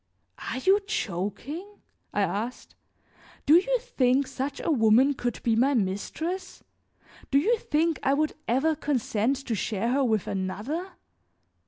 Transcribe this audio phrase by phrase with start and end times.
[0.49, 1.75] "Are you joking?"
[2.11, 2.73] I asked.
[3.45, 6.63] "Do you think such a woman could be my mistress?
[7.29, 10.93] Do you think I would ever consent to share her with another?